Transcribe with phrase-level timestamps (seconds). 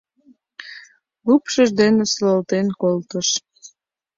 [1.27, 3.29] Лупшыж дене солалтен колтыш.